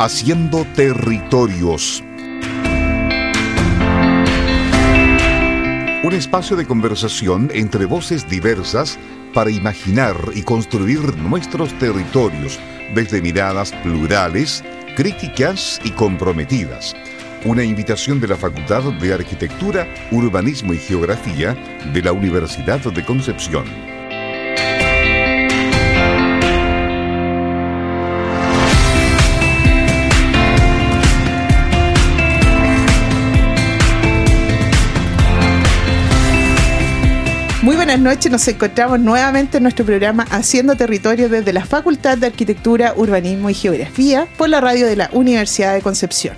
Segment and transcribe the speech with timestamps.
[0.00, 2.04] Haciendo Territorios.
[6.04, 8.96] Un espacio de conversación entre voces diversas
[9.34, 12.60] para imaginar y construir nuestros territorios
[12.94, 14.62] desde miradas plurales,
[14.94, 16.94] críticas y comprometidas.
[17.44, 21.56] Una invitación de la Facultad de Arquitectura, Urbanismo y Geografía
[21.92, 23.97] de la Universidad de Concepción.
[37.88, 42.92] Buenas noches, nos encontramos nuevamente en nuestro programa Haciendo Territorio desde la Facultad de Arquitectura,
[42.94, 46.36] Urbanismo y Geografía por la radio de la Universidad de Concepción.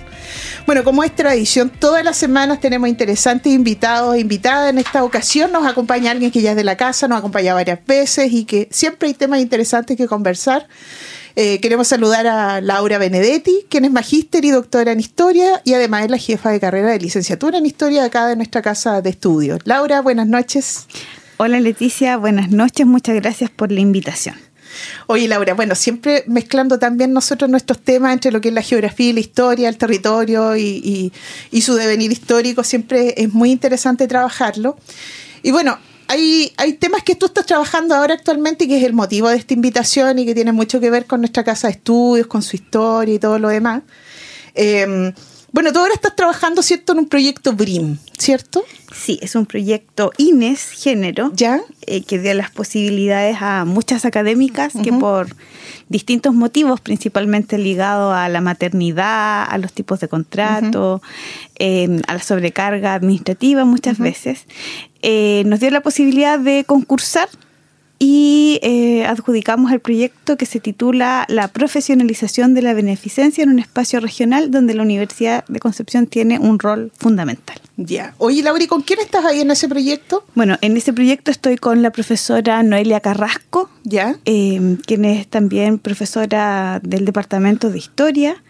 [0.65, 4.69] Bueno, como es tradición, todas las semanas tenemos interesantes invitados e invitadas.
[4.69, 7.57] En esta ocasión nos acompaña alguien que ya es de la casa, nos ha acompañado
[7.57, 10.69] varias veces y que siempre hay temas interesantes que conversar.
[11.35, 16.05] Eh, queremos saludar a Laura Benedetti, quien es magíster y doctora en historia y además
[16.05, 19.59] es la jefa de carrera de licenciatura en historia acá de nuestra casa de estudios.
[19.65, 20.87] Laura, buenas noches.
[21.43, 24.35] Hola Leticia, buenas noches, muchas gracias por la invitación.
[25.07, 29.09] Oye Laura, bueno, siempre mezclando también nosotros nuestros temas entre lo que es la geografía
[29.09, 31.11] y la historia, el territorio y,
[31.59, 34.77] su devenir histórico, siempre es muy interesante trabajarlo.
[35.41, 38.93] Y bueno, hay, hay, temas que tú estás trabajando ahora actualmente y que es el
[38.93, 42.27] motivo de esta invitación y que tiene mucho que ver con nuestra casa de estudios,
[42.27, 43.81] con su historia y todo lo demás.
[44.53, 45.11] Eh,
[45.51, 48.63] bueno, tú ahora estás trabajando, ¿cierto?, en un proyecto BRIM, ¿cierto?
[48.93, 51.61] Sí, es un proyecto INES Género, ¿Ya?
[51.87, 55.35] Eh, que dio las posibilidades a muchas académicas que por
[55.89, 61.01] distintos motivos, principalmente ligado a la maternidad, a los tipos de contrato,
[61.55, 64.45] em, a la sobrecarga administrativa muchas veces,
[65.01, 67.27] eh, nos dio la posibilidad de concursar
[68.03, 73.59] y eh, adjudicamos el proyecto que se titula La profesionalización de la beneficencia en un
[73.59, 77.61] espacio regional donde la Universidad de Concepción tiene un rol fundamental.
[77.77, 78.15] Ya.
[78.17, 80.25] Oye, Laura, ¿y con quién estás ahí en ese proyecto?
[80.33, 85.77] Bueno, en ese proyecto estoy con la profesora Noelia Carrasco, ya eh, quien es también
[85.77, 88.41] profesora del Departamento de Historia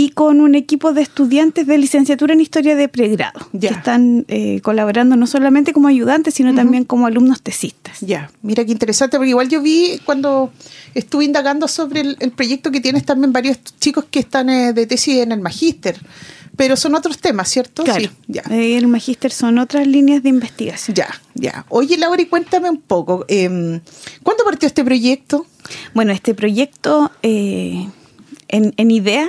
[0.00, 3.70] y con un equipo de estudiantes de licenciatura en historia de pregrado, Ya.
[3.70, 7.98] que están eh, colaborando no solamente como ayudantes, sino también como alumnos tesistas.
[8.00, 10.52] Ya, mira qué interesante, porque igual yo vi cuando
[10.94, 14.86] estuve indagando sobre el, el proyecto que tienes también varios chicos que están eh, de
[14.86, 15.98] tesis en el magíster,
[16.54, 17.82] pero son otros temas, ¿cierto?
[17.82, 18.42] Claro, Sí, ya.
[18.50, 20.94] Eh, el magíster son otras líneas de investigación.
[20.94, 21.66] Ya, ya.
[21.70, 23.80] Oye, Laura, y cuéntame un poco, eh,
[24.22, 25.44] ¿cuándo partió este proyecto?
[25.92, 27.88] Bueno, este proyecto eh,
[28.48, 29.28] en, en idea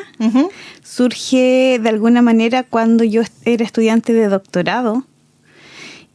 [0.83, 5.05] surge de alguna manera cuando yo era estudiante de doctorado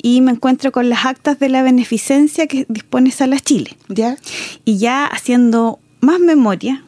[0.04, 3.76] y me encuentro con las actas de la beneficencia que dispone Salas Chile.
[3.88, 4.18] Ya,
[4.66, 6.84] Y ya haciendo más memoria,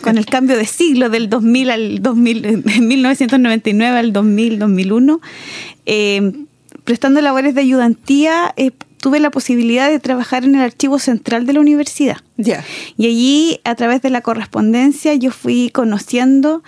[0.00, 5.20] con el cambio de siglo del 2000 al 2000, de 1999 al 2000, 2001,
[5.84, 6.32] eh,
[6.84, 11.52] prestando labores de ayudantía, eh, tuve la posibilidad de trabajar en el archivo central de
[11.52, 12.18] la universidad.
[12.96, 16.62] Y allí, a través de la correspondencia, yo fui conociendo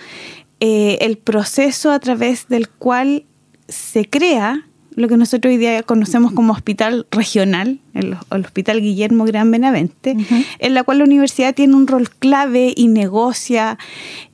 [0.59, 3.25] eh, el proceso a través del cual
[3.67, 4.67] se crea
[4.97, 10.17] lo que nosotros hoy día conocemos como hospital regional, el, el Hospital Guillermo Gran Benavente,
[10.57, 13.77] en la cual la universidad tiene un rol clave y negocia.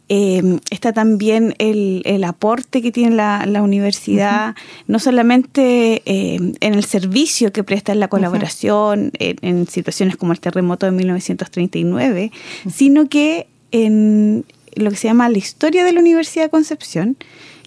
[0.09, 4.55] Eh, está también el, el aporte que tiene la, la universidad,
[4.87, 10.33] no solamente eh, en el servicio que presta en la colaboración, en, en situaciones como
[10.33, 12.31] el terremoto de 1939,
[12.71, 17.17] sino que en lo que se llama la historia de la Universidad de Concepción,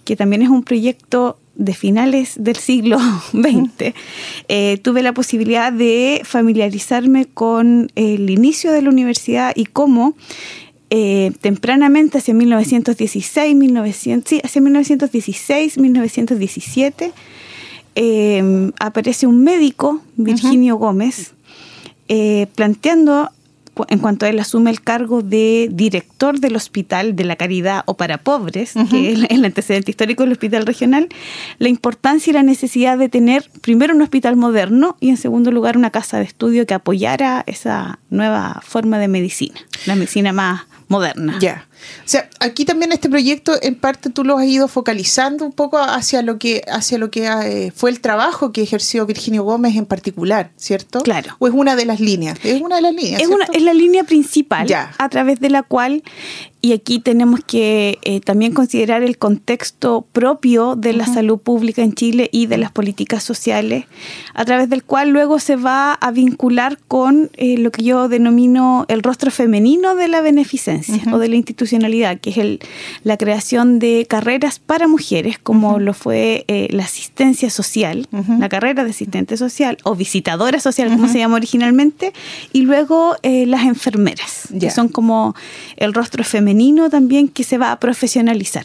[0.04, 2.98] que también es un proyecto de finales del siglo
[3.32, 3.94] XX,
[4.48, 10.14] eh, tuve la posibilidad de familiarizarme con el inicio de la universidad y cómo
[10.88, 17.12] eh, tempranamente, hacia 1916, 1900, sí, hacia 1916, 1917,
[17.96, 21.32] eh, aparece un médico, Virginio Gómez,
[22.08, 23.30] eh, planteando,
[23.88, 28.18] en cuanto él asume el cargo de director del Hospital de la Caridad o para
[28.18, 31.08] Pobres, que es el antecedente histórico del Hospital Regional,
[31.58, 35.76] la importancia y la necesidad de tener primero un hospital moderno y en segundo lugar
[35.76, 41.38] una casa de estudio que apoyara esa nueva forma de medicina, la medicina más moderna.
[41.40, 41.60] ya.
[42.04, 45.78] O sea, aquí también este proyecto, en parte tú lo has ido focalizando un poco
[45.78, 49.86] hacia lo que, hacia lo que eh, fue el trabajo que ejerció Virginio Gómez en
[49.86, 51.00] particular, ¿cierto?
[51.02, 51.34] Claro.
[51.38, 52.38] ¿O es una de las líneas?
[52.44, 53.20] Es una de las líneas.
[53.20, 54.94] Es, una, es la línea principal Ya.
[54.98, 56.02] a través de la cual,
[56.60, 61.92] y aquí tenemos que eh, también considerar el contexto propio de la salud pública en
[61.94, 63.84] Chile y de las políticas sociales,
[64.34, 68.84] a través del cual luego se va a vincular con eh, lo que yo denomino
[68.88, 72.60] el rostro femenino de la beneficencia o de la institución institucionalidad, que es el,
[73.02, 78.08] la creación de carreras para mujeres, como lo fue eh, la asistencia social,
[78.38, 82.12] la carrera de asistente social o visitadora social, como se llama originalmente,
[82.52, 85.34] y luego eh, las enfermeras, que son como
[85.76, 88.64] el rostro femenino también que se va a profesionalizar.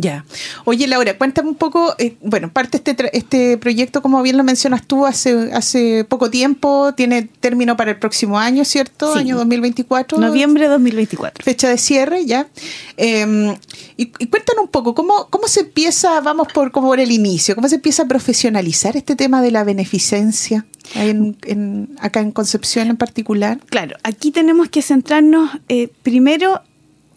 [0.00, 0.24] Ya.
[0.64, 4.86] Oye, Laura, cuéntame un poco, eh, bueno, parte este, este proyecto, como bien lo mencionas
[4.86, 9.14] tú, hace, hace poco tiempo, tiene término para el próximo año, ¿cierto?
[9.14, 10.18] Año 2024.
[10.18, 11.44] Noviembre 2024.
[11.44, 12.48] Fecha de cierre, ya.
[12.96, 13.54] Em,
[13.96, 17.68] y, cuéntanos un poco, ¿cómo, ¿cómo se empieza, vamos por, como por el inicio, cómo
[17.68, 20.64] se empieza a profesionalizar este tema de la beneficencia?
[20.94, 23.60] En, acá en Concepción en particular.
[23.66, 26.62] Claro, aquí tenemos que centrarnos eh, primero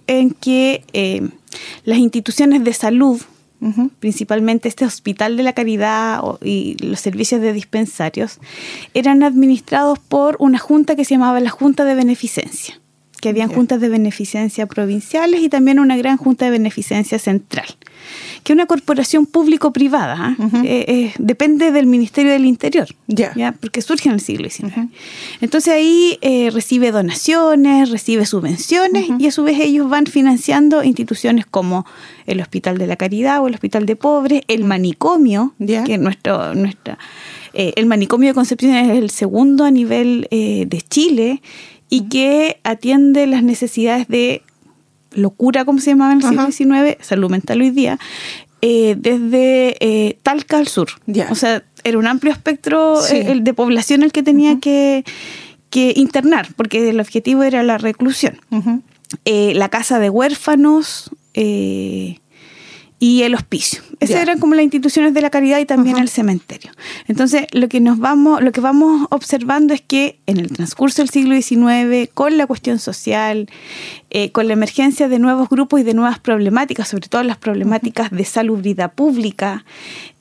[0.05, 1.29] en que eh,
[1.83, 3.21] las instituciones de salud,
[3.99, 8.39] principalmente este Hospital de la Caridad y los servicios de dispensarios,
[8.93, 12.82] eran administrados por una junta que se llamaba la Junta de Beneficencia
[13.23, 17.77] que habían juntas de beneficencia provinciales y también una gran junta de beneficencia central
[18.43, 20.35] que una corporación público-privada ¿ah?
[20.65, 23.53] eh, eh, depende del Ministerio del Interior, ya.
[23.59, 24.89] porque surge en el siglo XIX.
[25.39, 31.45] Entonces ahí eh, recibe donaciones, recibe subvenciones y a su vez ellos van financiando instituciones
[31.45, 31.85] como
[32.25, 35.53] el Hospital de la Caridad o el Hospital de Pobres, el manicomio,
[35.85, 36.97] que nuestro, nuestra,
[37.53, 41.41] el manicomio de Concepción es el segundo a nivel de Chile
[41.93, 44.41] y que atiende las necesidades de
[45.11, 47.99] locura, como se llamaba en el siglo XIX, salud mental hoy día,
[48.63, 50.87] eh, desde eh, Talca al sur.
[51.29, 55.03] O sea, era un amplio espectro eh, el de población el que tenía que,
[55.71, 58.39] internar, porque el objetivo era la reclusión.
[59.23, 61.11] la casa de huérfanos,
[63.03, 63.83] y el hospicio.
[63.99, 66.71] Esas eran como las instituciones de la caridad y también el cementerio.
[67.09, 71.09] Entonces, lo que nos vamos, lo que vamos observando es que en el transcurso del
[71.09, 73.49] siglo XIX, con la cuestión social,
[74.09, 78.09] eh, con la emergencia de nuevos grupos y de nuevas problemáticas, sobre todo las problemáticas
[78.09, 79.65] de salubridad pública,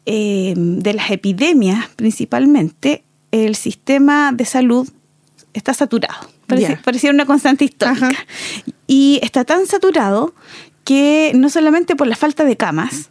[0.04, 4.88] eh, de las epidemias principalmente, el sistema de salud
[5.54, 6.28] está saturado.
[6.84, 8.10] Parecía una constante histórica.
[8.88, 10.34] Y está tan saturado
[10.84, 13.10] que no solamente por la falta de camas,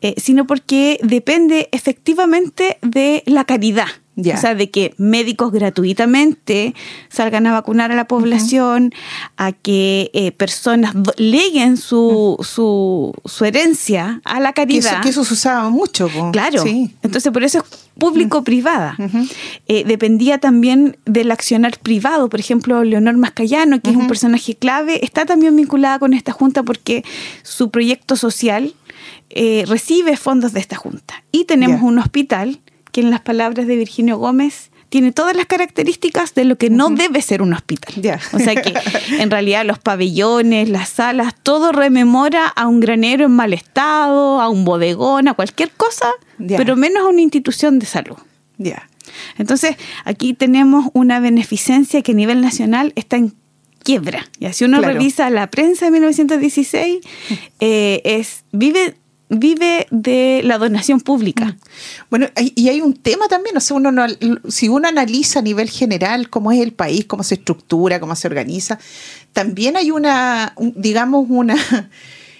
[0.00, 3.88] eh, sino porque depende efectivamente de la caridad.
[4.16, 6.74] O sea, de que médicos gratuitamente
[7.10, 8.94] salgan a vacunar a la población,
[9.36, 15.02] a que eh, personas leguen su, su, su, herencia a la caridad.
[15.02, 16.08] Que eso, se usaba mucho.
[16.32, 16.64] Claro.
[16.66, 17.64] Entonces, por eso es
[17.98, 18.96] público-privada.
[19.68, 22.30] Eh, dependía también del accionar privado.
[22.30, 26.62] Por ejemplo, Leonor Mascayano, que es un personaje clave, está también vinculada con esta junta
[26.62, 27.04] porque
[27.42, 28.74] su proyecto social
[29.30, 31.22] eh, recibe fondos de esta junta.
[31.32, 32.60] Y tenemos un hospital
[32.96, 36.88] que en las palabras de Virginio Gómez tiene todas las características de lo que no
[36.88, 37.92] debe ser un hospital.
[38.32, 38.72] O sea que
[39.20, 44.48] en realidad los pabellones, las salas, todo rememora a un granero en mal estado, a
[44.48, 46.06] un bodegón, a cualquier cosa,
[46.38, 48.16] pero menos a una institución de salud.
[49.36, 49.76] Entonces,
[50.06, 53.34] aquí tenemos una beneficencia que a nivel nacional está en
[53.82, 54.26] quiebra.
[54.40, 57.00] Y si uno revisa la prensa de 1916,
[57.60, 58.96] eh, es, vive
[59.28, 61.46] vive de la donación pública.
[61.46, 61.56] Mm.
[62.10, 63.90] Bueno, y hay un tema también, o sea, uno
[64.48, 68.28] si uno analiza a nivel general cómo es el país, cómo se estructura, cómo se
[68.28, 68.78] organiza,
[69.32, 71.56] también hay una, digamos, una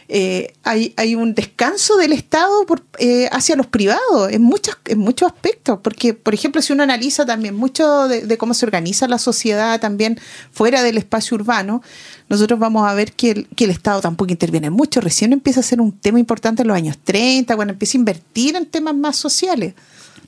[0.08, 4.98] eh, hay, hay, un descanso del Estado por, eh, hacia los privados en, muchos en
[4.98, 9.18] muchos aspectos, porque, por ejemplo, si uno analiza también mucho de, cómo se organiza la
[9.18, 10.20] sociedad también
[10.52, 11.82] fuera del espacio urbano,
[12.28, 15.64] nosotros vamos a ver que el, que el Estado tampoco interviene mucho, recién empieza a
[15.64, 19.16] ser un tema importante en los años 30, cuando empieza a invertir en temas más
[19.16, 19.74] sociales.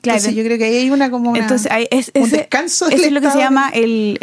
[0.01, 0.29] Claro.
[0.29, 3.37] yo creo que ahí hay una como Entonces, es, un descanso es lo que se
[3.37, 4.17] llama el,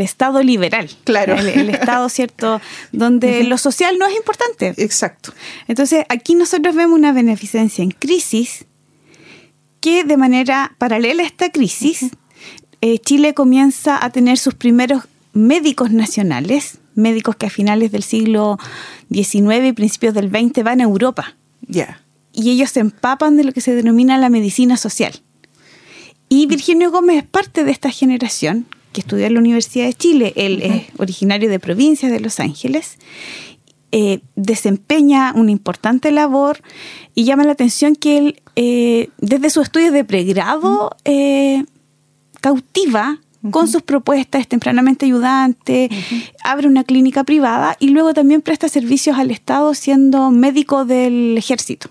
[0.00, 0.90] Estado liberal.
[1.04, 1.36] Claro.
[1.36, 2.60] El, Estado, ¿cierto?
[2.92, 4.74] Donde lo social no es importante.
[4.76, 5.32] Exacto.
[5.68, 8.66] Entonces, aquí nosotros vemos una beneficencia en crisis
[9.80, 12.10] que de manera paralela a esta crisis,
[12.80, 18.58] eh, Chile comienza a tener sus primeros médicos nacionales, médicos que a finales del siglo
[19.10, 21.36] XIX y principios del XX van a Europa.
[21.66, 25.12] Ya y ellos se empapan de lo que se denomina la medicina social.
[26.28, 30.32] Y Virginio Gómez es parte de esta generación que estudió en la Universidad de Chile.
[30.36, 32.98] Él es originario de provincia de Los Ángeles.
[33.90, 36.62] Eh, desempeña una importante labor
[37.14, 41.64] y llama la atención que él, eh, desde su estudio de pregrado, eh,
[42.40, 45.90] cautiva con sus propuestas, es tempranamente ayudante,
[46.44, 51.90] abre una clínica privada y luego también presta servicios al Estado siendo médico del ejército.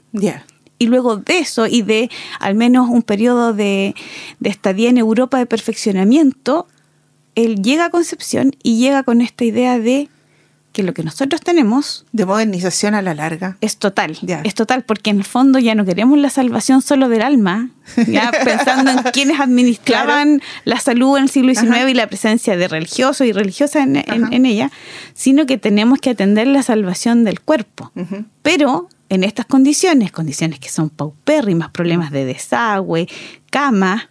[0.80, 3.94] Y luego de eso y de al menos un periodo de,
[4.40, 6.68] de estadía en Europa de perfeccionamiento,
[7.36, 10.10] él llega a Concepción y llega con esta idea de
[10.72, 13.58] que lo que nosotros tenemos de modernización a la larga.
[13.62, 17.22] es total, es total, porque en el fondo ya no queremos la salvación solo del
[17.22, 17.70] alma,
[18.08, 22.68] ya pensando en quienes administraban la salud en el siglo XIX y la presencia de
[22.68, 24.72] religiosos y religiosas en, ella,
[25.14, 27.92] sino que tenemos que atender la salvación del cuerpo.
[28.42, 33.08] Pero en estas condiciones, condiciones que son paupérrimas, problemas de desagüe,
[33.50, 34.10] cama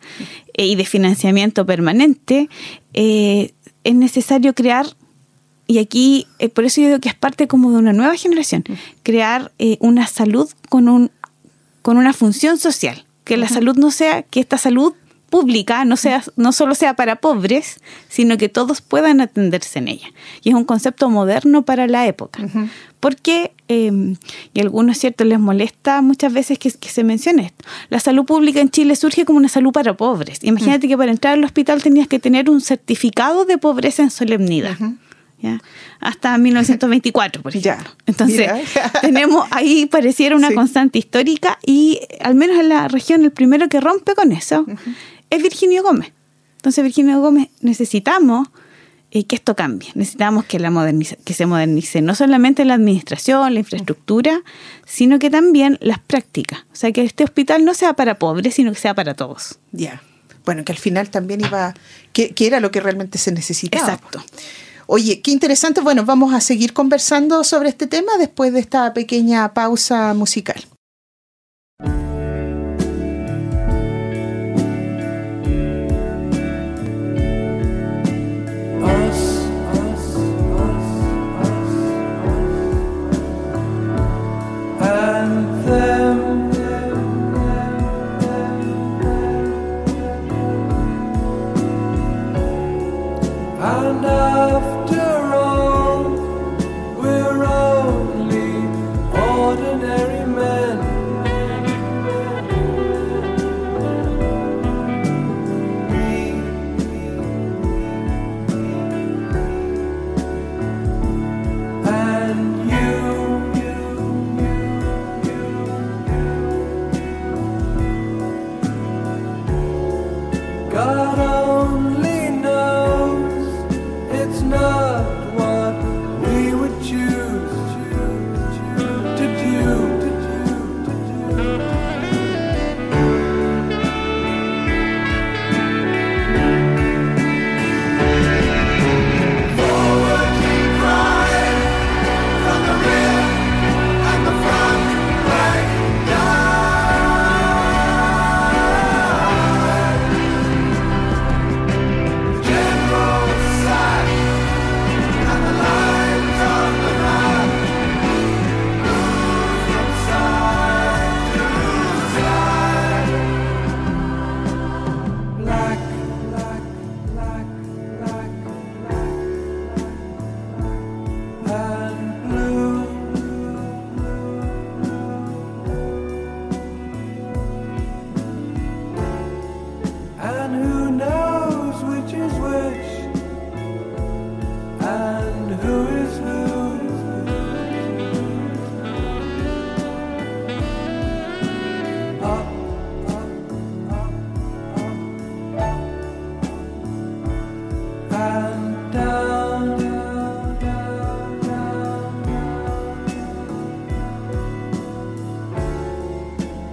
[0.52, 2.50] eh, y de financiamiento permanente,
[2.92, 4.86] eh, es necesario crear
[5.70, 8.64] y aquí, eh, por eso yo digo que es parte como de una nueva generación,
[9.04, 11.12] crear eh, una salud con, un,
[11.82, 14.94] con una función social, que la salud no sea, que esta salud
[15.28, 20.08] pública no, sea, no solo sea para pobres, sino que todos puedan atenderse en ella.
[20.42, 22.40] Y es un concepto moderno para la época.
[22.98, 24.16] Porque, em,
[24.52, 28.60] y a algunos, cierto, les molesta muchas veces que, se mencione esto, la salud pública
[28.60, 30.40] en Chile surge como una salud para pobres.
[30.42, 34.76] Imagínate que para entrar al hospital tenías que tener un certificado de pobreza en solemnidad.
[36.00, 37.90] Hasta 1924, por ejemplo.
[38.06, 38.50] Entonces,
[39.00, 43.80] tenemos ahí pareciera una constante histórica y al menos en la región el primero que
[43.80, 44.66] rompe con eso
[45.30, 46.12] es Virginio Gómez.
[46.56, 48.48] Entonces, Virginio Gómez necesitamos
[49.12, 49.90] eh, que esto cambie.
[49.94, 50.70] Necesitamos que, la
[51.24, 54.42] que se modernice no solamente la administración, la infraestructura,
[54.86, 56.60] sino que también las prácticas.
[56.72, 59.58] O sea, que este hospital no sea para pobres, sino que sea para todos.
[59.72, 60.02] Ya.
[60.44, 61.74] Bueno, que al final también iba,
[62.12, 63.94] que, que, era lo que realmente se necesitaba.
[63.94, 64.22] Exacto.
[64.92, 65.80] Oye, qué interesante.
[65.80, 70.64] Bueno, vamos a seguir conversando sobre este tema después de esta pequeña pausa musical.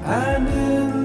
[0.08, 0.97] and in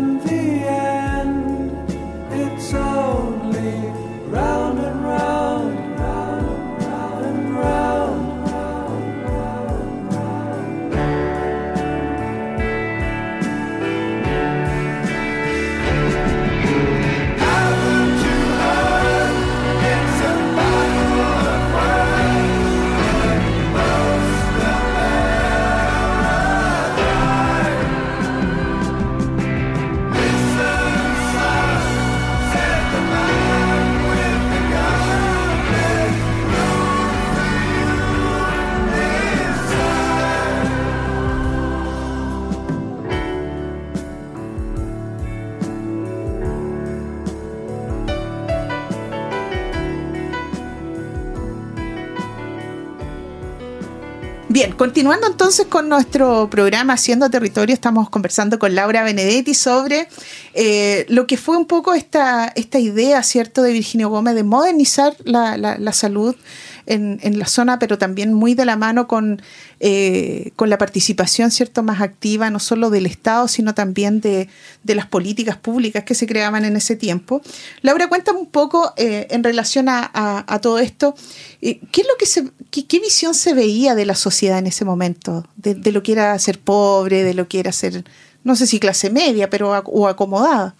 [54.52, 60.08] Bien, continuando entonces con nuestro programa Haciendo Territorio, estamos conversando con Laura Benedetti sobre
[60.52, 65.16] eh, lo que fue un poco esta, esta idea, ¿cierto?, de Virginio Gómez de modernizar
[65.24, 66.36] la, salud
[66.86, 69.42] en, en, la zona, pero también muy de la mano con,
[69.80, 74.48] eh, con la participación cierto más activa, no solo del Estado, sino también de,
[74.82, 77.42] de las políticas públicas que se creaban en ese tiempo.
[77.82, 81.14] Laura, cuéntame un poco eh, en relación a, a, todo esto,
[81.60, 84.66] eh, ¿qué es lo que se, qué, qué, visión se veía de la sociedad en
[84.66, 85.46] ese momento?
[85.56, 88.04] De, de lo que era ser pobre, de lo que era ser
[88.44, 90.74] no sé si clase media, pero o acomodada.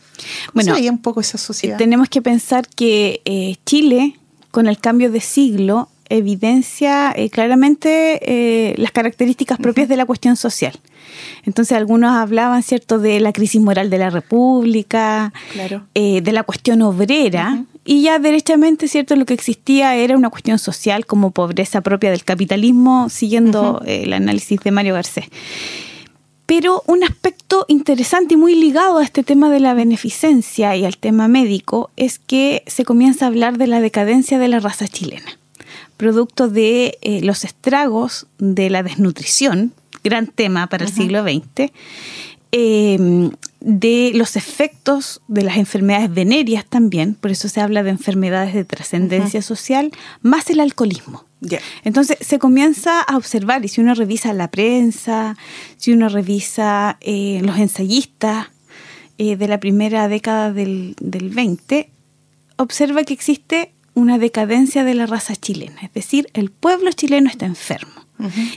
[0.52, 1.78] Bueno, se un poco esa sociedad?
[1.78, 4.18] Tenemos que pensar que eh, Chile,
[4.50, 10.36] con el cambio de siglo, evidencia eh, claramente eh, las características propias de la cuestión
[10.36, 10.78] social.
[11.44, 15.86] Entonces algunos hablaban, ¿cierto?, de la crisis moral de la República, claro.
[15.94, 21.04] de la cuestión obrera, y ya derechamente, ¿cierto?, lo que existía era una cuestión social
[21.04, 25.26] como pobreza propia del capitalismo, siguiendo el análisis de Mario Garcés.
[26.46, 30.98] Pero un aspecto interesante y muy ligado a este tema de la beneficencia y al
[30.98, 35.38] tema médico es que se comienza a hablar de la decadencia de la raza chilena,
[36.02, 41.70] producto de eh, los estragos de la desnutrición, gran tema para el siglo XX,
[42.50, 43.30] em,
[43.60, 48.64] de los efectos de las enfermedades venéreas también, por eso se habla de enfermedades de
[48.64, 49.92] trascendencia social,
[50.22, 51.24] más el alcoholismo.
[51.84, 55.36] Entonces se comienza a observar, y si uno revisa la prensa,
[55.76, 58.48] si uno revisa eh, los ensayistas
[59.18, 61.90] eh, de la primera década del, del 20,
[62.56, 67.46] observa que existe una decadencia de la raza chilena, es decir, el pueblo chileno está
[67.46, 68.02] enfermo.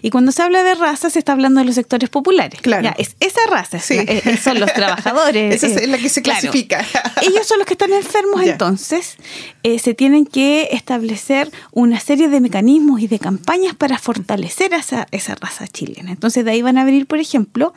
[0.02, 2.62] Y cuando se habla de raza, se está hablando de los sectores populares.
[2.62, 2.92] Claro.
[2.98, 5.56] es esa raza, eh, son los trabajadores.
[5.64, 6.86] Esa es la que se clasifica.
[7.22, 9.16] Ellos son los que están enfermos, entonces
[9.64, 15.08] eh, se tienen que establecer una serie de mecanismos y de campañas para fortalecer esa,
[15.12, 16.12] esa raza chilena.
[16.12, 17.74] Entonces de ahí van a venir, por ejemplo,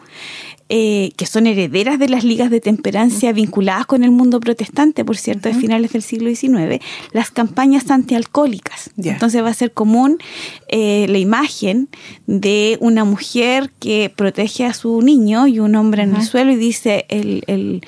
[0.68, 5.16] eh, que son herederas de las ligas de temperancia vinculadas con el mundo protestante, por
[5.16, 6.82] cierto, de finales del siglo XIX,
[7.12, 8.90] las campañas antialcohólicas.
[8.96, 10.18] Entonces va a ser común
[10.68, 11.88] eh, la imagen
[12.26, 16.56] de una mujer que protege a su niño y un hombre en el suelo y
[16.56, 17.82] dice el, el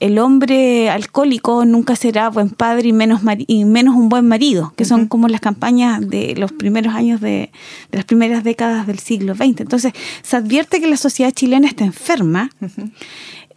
[0.00, 4.86] el hombre alcohólico nunca será buen padre y menos, y menos un buen marido, que
[4.86, 7.50] son como las campañas de los primeros años de,
[7.92, 9.60] las primeras décadas del siglo XX.
[9.60, 12.50] Entonces, se advierte que la sociedad chilena está enferma.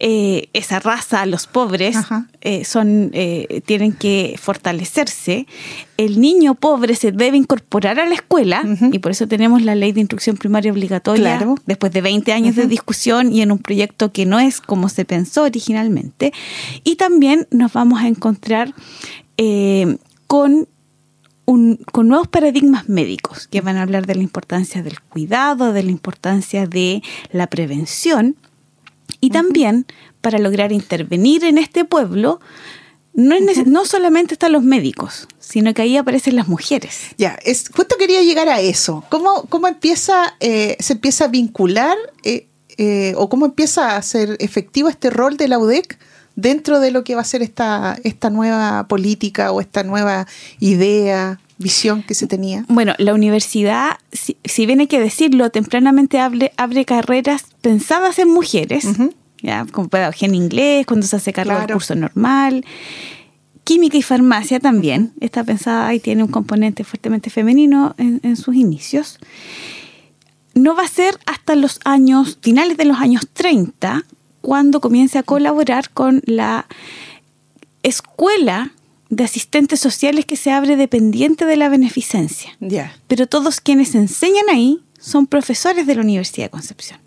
[0.06, 1.96] Eh, esa raza, los pobres,
[2.42, 5.46] eh, son eh, tienen que fortalecerse.
[5.96, 8.62] El niño pobre se debe incorporar a la escuela
[8.92, 12.66] y por eso tenemos la ley de instrucción primaria obligatoria después de 20 años de
[12.66, 16.34] discusión y en un proyecto que no es como se pensó originalmente.
[16.82, 18.74] Y también nos vamos a encontrar
[20.26, 20.68] con
[21.46, 25.82] un, con nuevos paradigmas médicos que van a hablar de la importancia del cuidado, de
[25.82, 28.36] la importancia de la prevención
[29.24, 29.86] y también
[30.20, 32.40] para lograr intervenir en este pueblo,
[33.14, 37.06] no, es no solamente están los médicos, sino que ahí aparecen las mujeres.
[37.16, 39.02] Ya, es, justo quería llegar a eso.
[39.08, 44.36] ¿Cómo, cómo empieza, eh, se empieza a vincular eh, eh, o cómo empieza a ser
[44.40, 45.98] efectivo este rol de la UDEC
[46.36, 50.26] dentro de lo que va a ser esta, esta nueva política o esta nueva
[50.60, 51.40] idea?
[51.58, 52.64] Visión que se tenía?
[52.68, 58.32] Bueno, la universidad, si, si bien hay que decirlo, tempranamente abre, abre carreras pensadas en
[58.32, 58.86] mujeres,
[59.42, 62.64] ya como pedagogía en inglés, cuando se hace cargo del curso normal.
[63.64, 68.54] Química y farmacia también está pensada y tiene un componente fuertemente femenino en, en sus
[68.54, 69.18] inicios.
[70.54, 74.04] No va a ser hasta los años, finales de los años 30,
[74.42, 76.66] cuando comience a colaborar con la
[77.82, 78.72] escuela
[79.16, 82.56] de asistentes sociales que se abre dependiente de la beneficencia.
[83.06, 86.98] Pero todos quienes enseñan ahí son profesores de la Universidad de Concepción.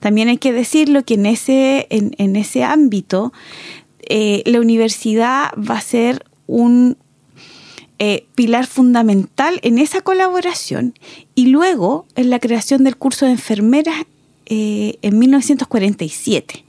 [0.00, 3.32] También hay que decirlo que en ese, en, ese ámbito
[4.00, 6.96] eh, la universidad va a ser un
[7.98, 10.94] eh, pilar fundamental en esa colaboración
[11.34, 14.04] y luego en la creación del curso de enfermeras
[14.46, 16.64] eh, en 1947.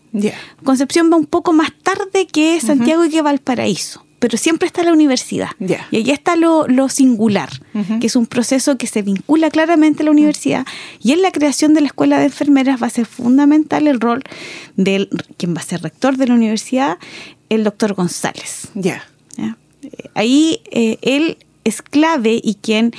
[0.64, 4.94] Concepción va un poco más tarde que Santiago y que Valparaíso pero siempre está la
[4.94, 5.50] universidad.
[5.60, 7.50] Y ahí está lo, singular,
[8.00, 10.66] que es un proceso que se vincula claramente a la universidad.
[11.02, 14.24] Y en la creación de la escuela de enfermeras va a ser fundamental el rol
[14.76, 16.98] de quien va a ser rector de la universidad,
[17.50, 18.70] el doctor González.
[18.76, 19.08] Ya.
[20.14, 22.92] Ahí eh, él es clave y quien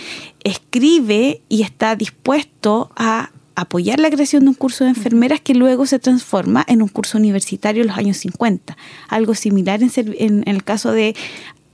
[0.43, 5.87] escribe y está dispuesto a apoyar la creación de un curso de enfermeras que luego
[5.87, 8.77] se transforma en un curso universitario en los años 50.
[9.09, 11.15] Algo similar en, el caso de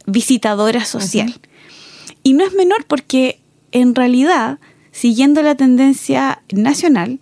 [0.06, 1.34] visitadora social.
[2.22, 3.40] Y no es menor porque
[3.72, 4.58] en realidad,
[4.90, 7.20] siguiendo la tendencia nacional,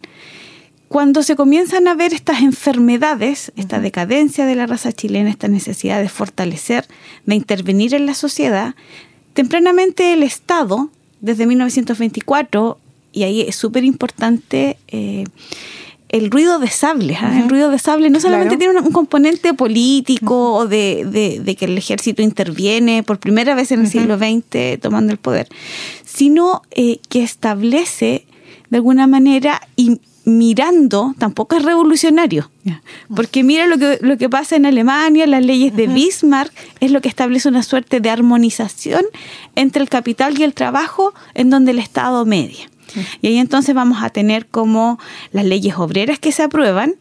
[0.88, 6.00] cuando se comienzan a ver estas enfermedades, esta decadencia de la raza chilena, esta necesidad
[6.00, 6.86] de fortalecer,
[7.26, 8.74] de intervenir en la sociedad,
[9.32, 12.78] tempranamente el Estado desde 1924,
[13.14, 15.24] y ahí es súper importante eh,
[16.08, 17.18] el ruido de sables.
[17.20, 17.40] ¿ah?
[17.40, 21.78] El ruido de sable no solamente tiene un, componente político o de, de, que el
[21.78, 25.48] ejército interviene por primera vez en el siglo XX tomando el poder,
[26.04, 28.26] sino eh, que establece
[28.70, 32.50] de alguna manera y mirando, tampoco es revolucionario,
[33.14, 37.02] porque mira lo que, lo que pasa en Alemania, las leyes de Bismarck es lo
[37.02, 39.04] que establece una suerte de armonización
[39.54, 42.70] entre el capital y el trabajo en donde el Estado media.
[43.22, 44.98] Y ahí entonces vamos a tener como
[45.32, 46.94] las leyes obreras que se aprueban,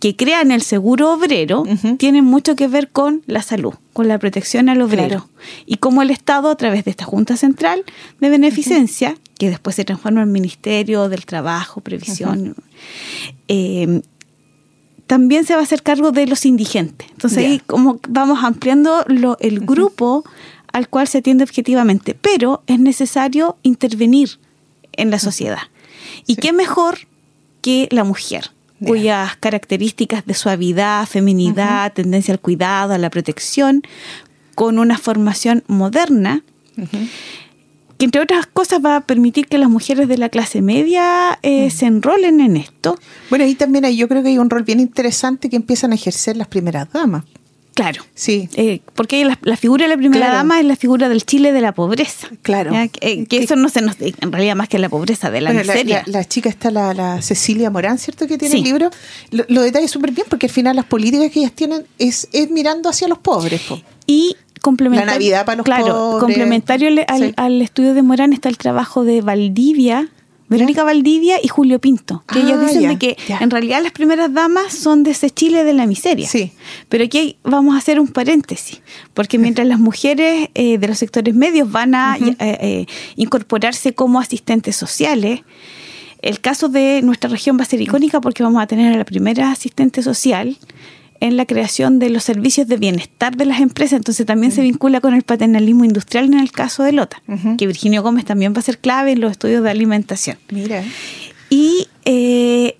[0.00, 1.64] que crean el seguro obrero,
[1.98, 5.28] tienen mucho que ver con la salud, con la protección al obrero.
[5.66, 7.84] Y como el Estado, a través de esta Junta Central
[8.18, 12.54] de Beneficencia, que después se transforma en Ministerio del Trabajo, Previsión,
[13.48, 14.00] eh,
[15.06, 17.08] también se va a hacer cargo de los indigentes.
[17.10, 20.24] Entonces ahí como vamos ampliando lo, el grupo
[20.72, 24.38] al cual se atiende objetivamente, pero es necesario intervenir
[25.00, 25.62] en la sociedad.
[26.26, 26.98] ¿Y qué mejor
[27.62, 28.50] que la mujer?
[28.86, 33.82] cuyas características de suavidad, feminidad, tendencia al cuidado, a la protección,
[34.54, 36.42] con una formación moderna,
[37.98, 41.70] que entre otras cosas va a permitir que las mujeres de la clase media eh,
[41.70, 42.98] se enrolen en esto.
[43.28, 45.96] Bueno, y también hay, yo creo que hay un rol bien interesante que empiezan a
[45.96, 47.24] ejercer las primeras damas.
[47.74, 48.04] Claro.
[48.14, 48.48] Sí.
[48.54, 51.72] Eh, porque la, figura de la primera dama es la figura del Chile de la
[51.72, 52.28] pobreza.
[52.42, 52.72] Claro.
[52.90, 53.96] Que, eso no se nos.
[54.00, 56.02] En realidad, más que la pobreza, de la miseria.
[56.06, 58.26] La, chica está la, Cecilia Morán, ¿cierto?
[58.26, 58.90] Que tiene el libro.
[59.30, 62.50] Lo, lo detalla súper bien porque al final las políticas que ellas tienen es, es
[62.50, 63.62] mirando hacia los pobres.
[64.06, 65.06] Y complementario.
[65.06, 69.22] La Navidad para los claro, complementario al, al, estudio de Morán está el trabajo de
[69.22, 70.08] Valdivia
[70.50, 74.34] Verónica Valdivia y Julio Pinto, que ellos ah, dicen de que en realidad las primeras
[74.34, 76.28] damas son de ese Chile de la miseria.
[76.28, 76.50] Sí.
[76.88, 78.82] Pero aquí vamos a hacer un paréntesis,
[79.14, 84.18] porque mientras las mujeres eh, de los sectores medios van a eh, eh, incorporarse como
[84.18, 85.42] asistentes sociales,
[86.20, 89.04] el caso de nuestra región va a ser icónica porque vamos a tener a la
[89.04, 90.58] primera asistente social
[91.20, 95.00] en la creación de los servicios de bienestar de las empresas, entonces también se vincula
[95.00, 97.22] con el paternalismo industrial en el caso de Lota,
[97.58, 100.38] que Virginio Gómez también va a ser clave en los estudios de alimentación.
[100.50, 100.82] Mira.
[101.50, 102.78] Y eh,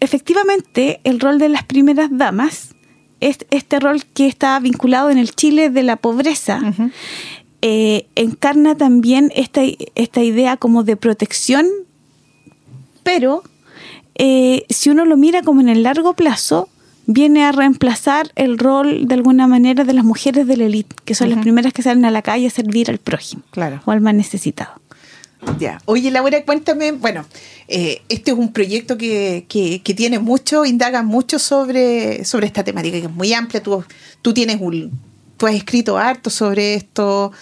[0.00, 2.74] efectivamente el rol de las primeras damas
[3.20, 6.60] es este rol que está vinculado en el Chile de la pobreza.
[7.62, 9.62] Eh, encarna también esta,
[9.94, 11.66] esta idea como de protección,
[13.02, 13.42] pero
[14.14, 16.68] eh, si uno lo mira como en el largo plazo,
[17.08, 21.14] viene a reemplazar el rol de alguna manera de las mujeres de la élite, que
[21.14, 23.80] son las primeras que salen a la calle a servir al prójimo claro.
[23.86, 24.72] o al más necesitado.
[25.58, 25.80] Ya.
[25.86, 27.24] Oye, Laura, cuéntame, bueno,
[27.66, 32.98] eh, este es un proyecto que, que, tiene mucho, indaga mucho sobre, sobre esta temática,
[32.98, 33.62] que es muy amplia.
[33.62, 33.82] Tú,
[34.20, 34.90] tú tienes un,
[35.38, 37.32] tú has escrito harto sobre esto,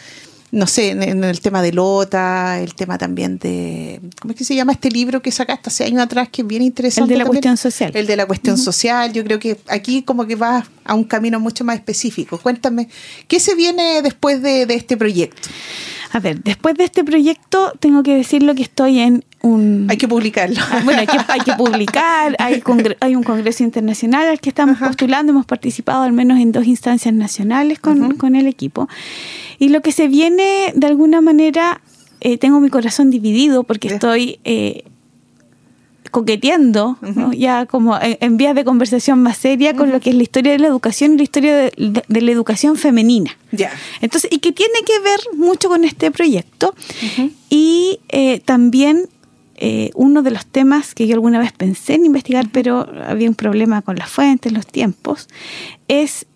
[0.56, 4.54] no sé, en, el tema de Lota, el tema también de, ¿cómo es que se
[4.54, 7.12] llama este libro que sacaste hace años atrás que es bien interesante?
[7.12, 7.90] El de la cuestión social.
[7.94, 11.38] El de la cuestión social, yo creo que aquí como que va a un camino
[11.40, 12.38] mucho más específico.
[12.38, 12.88] Cuéntame,
[13.28, 15.50] ¿qué se viene después de, este proyecto?
[16.12, 19.86] A ver, después de este proyecto tengo que decir lo que estoy en un...
[19.88, 20.60] Hay que publicarlo.
[20.70, 22.62] Ah, bueno, hay que, hay que publicar, hay,
[23.00, 27.14] hay, un congreso internacional al que estamos postulando, hemos participado al menos en dos instancias
[27.14, 28.88] nacionales con, con el equipo.
[29.58, 31.80] Y lo que se viene, de alguna manera,
[32.20, 34.84] eh, tengo mi corazón dividido porque estoy eh,
[36.10, 36.98] coqueteando,
[37.36, 40.58] ya como en, vías de conversación más seria con lo que es la historia de
[40.58, 43.36] la educación y la historia de, la educación femenina.
[43.52, 43.70] Ya.
[44.00, 46.74] Entonces, y que tiene que ver mucho con este proyecto.
[47.50, 49.08] Y eh, también
[49.94, 53.82] uno de los temas que yo alguna vez pensé en investigar, pero había un problema
[53.82, 55.28] con las fuentes, los tiempos,
[55.88, 56.26] es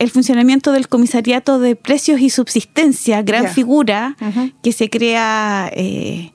[0.00, 4.16] el funcionamiento del comisariato de precios y subsistencia, gran figura
[4.62, 6.32] que se crea eh,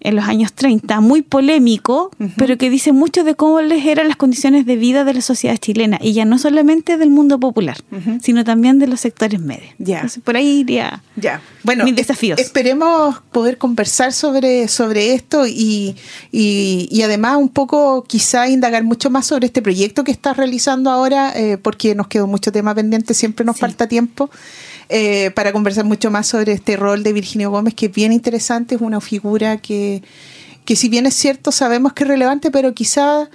[0.00, 4.16] en los años 30, muy polémico, pero que dice mucho de cómo les eran las
[4.16, 7.76] condiciones de vida de la sociedad chilena, y ya no solamente del mundo popular,
[8.22, 9.72] sino también de los sectores medios.
[9.78, 11.40] Entonces, por ahí iría ya.
[11.62, 12.38] bueno, mis desafíos.
[12.38, 15.96] esperemos poder conversar sobre, sobre esto y,
[16.32, 21.32] y, además un poco quizá indagar mucho más sobre este proyecto que estás realizando ahora,
[21.34, 24.30] eh, porque nos quedó mucho tema pendiente, siempre nos falta tiempo.
[24.92, 28.74] Eh, para conversar mucho más sobre este rol de Virginio Gómez, que es bien interesante,
[28.74, 30.02] es una figura que,
[30.64, 33.30] que si bien es cierto, sabemos que es relevante, pero quizá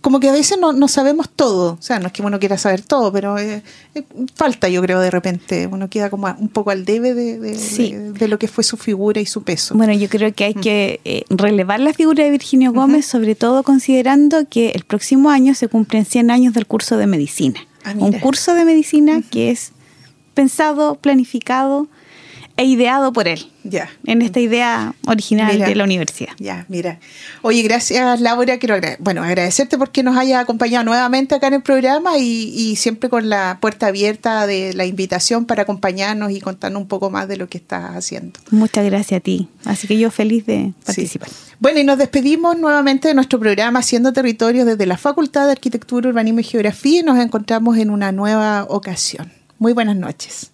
[0.00, 1.72] como que a veces no, no sabemos todo.
[1.72, 3.64] O sea, no es que uno quiera saber todo, pero eh,
[3.96, 4.04] eh,
[4.36, 5.66] falta, yo creo, de repente.
[5.66, 9.26] Uno queda como un poco al debe de, de, lo que fue su figura y
[9.26, 9.74] su peso.
[9.74, 10.60] Bueno, yo creo que hay mm.
[10.60, 15.66] que relevar la figura de Virginio Gómez, sobre todo considerando que el próximo año se
[15.66, 17.58] cumplen 100 años del curso de medicina.
[17.82, 19.72] Ah, un curso de medicina que es
[20.34, 21.88] pensado, planificado
[22.60, 23.46] e ideado por él.
[23.64, 23.88] Ya.
[24.04, 25.66] En esta idea original Mira.
[25.66, 26.32] de la universidad.
[26.38, 26.98] Ya, mira.
[27.40, 28.58] Oye, gracias Laura.
[28.58, 33.08] Quiero bueno, agradecerte porque nos hayas acompañado nuevamente acá en el programa y, y siempre
[33.08, 37.38] con la puerta abierta de la invitación para acompañarnos y contarnos un poco más de
[37.38, 38.38] lo que estás haciendo.
[38.50, 39.48] Muchas gracias a ti.
[39.64, 41.30] Así que yo feliz de participar.
[41.30, 41.34] Sí.
[41.60, 46.10] Bueno, y nos despedimos nuevamente de nuestro programa Haciendo Territorios desde la Facultad de Arquitectura,
[46.10, 49.39] Urbanismo y Geografía y nos encontramos en una nueva ocasión.
[49.60, 50.52] Muy buenas noches.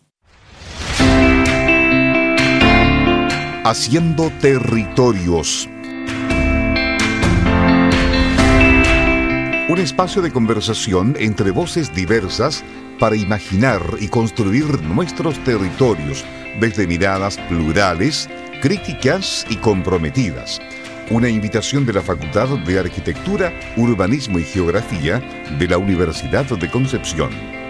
[3.65, 5.69] Haciendo territorios.
[9.69, 12.65] Un espacio de conversación entre voces diversas
[12.99, 16.25] para imaginar y construir nuestros territorios
[16.59, 18.29] desde miradas plurales,
[18.61, 20.61] críticas y comprometidas.
[21.11, 25.21] Una invitación de la Facultad de Arquitectura, Urbanismo y Geografía
[25.61, 27.66] de la Universidad de Concepción.